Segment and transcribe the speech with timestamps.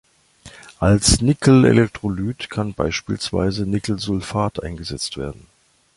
[0.79, 5.45] Als Nickel-Elektrolyt kann beispielsweise Nickel-Sulfat eingesetzt werden.